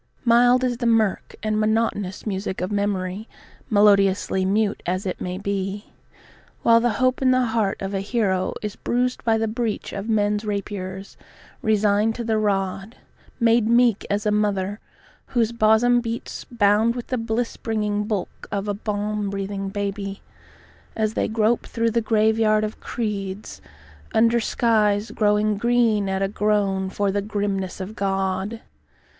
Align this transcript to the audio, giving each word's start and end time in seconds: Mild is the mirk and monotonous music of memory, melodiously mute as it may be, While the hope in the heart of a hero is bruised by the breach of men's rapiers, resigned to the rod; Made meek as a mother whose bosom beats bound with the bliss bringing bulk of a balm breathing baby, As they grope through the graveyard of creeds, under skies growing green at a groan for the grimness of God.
Mild 0.25 0.63
is 0.63 0.77
the 0.77 0.87
mirk 0.87 1.35
and 1.43 1.59
monotonous 1.59 2.25
music 2.25 2.59
of 2.59 2.71
memory, 2.71 3.29
melodiously 3.69 4.45
mute 4.45 4.81
as 4.87 5.05
it 5.05 5.21
may 5.21 5.37
be, 5.37 5.93
While 6.63 6.79
the 6.79 6.93
hope 6.97 7.21
in 7.21 7.29
the 7.29 7.45
heart 7.45 7.79
of 7.83 7.93
a 7.93 7.99
hero 7.99 8.55
is 8.63 8.75
bruised 8.75 9.23
by 9.23 9.37
the 9.37 9.47
breach 9.47 9.93
of 9.93 10.09
men's 10.09 10.43
rapiers, 10.43 11.17
resigned 11.61 12.15
to 12.15 12.23
the 12.23 12.39
rod; 12.39 12.95
Made 13.39 13.67
meek 13.69 14.03
as 14.09 14.25
a 14.25 14.31
mother 14.31 14.79
whose 15.37 15.51
bosom 15.51 16.01
beats 16.01 16.45
bound 16.45 16.95
with 16.95 17.05
the 17.05 17.17
bliss 17.19 17.55
bringing 17.55 18.05
bulk 18.05 18.47
of 18.51 18.67
a 18.67 18.73
balm 18.73 19.29
breathing 19.29 19.69
baby, 19.69 20.23
As 20.95 21.13
they 21.13 21.27
grope 21.27 21.67
through 21.67 21.91
the 21.91 22.01
graveyard 22.01 22.63
of 22.63 22.79
creeds, 22.79 23.61
under 24.15 24.39
skies 24.39 25.11
growing 25.11 25.57
green 25.57 26.09
at 26.09 26.23
a 26.23 26.27
groan 26.27 26.89
for 26.89 27.11
the 27.11 27.21
grimness 27.21 27.79
of 27.79 27.95
God. 27.95 28.61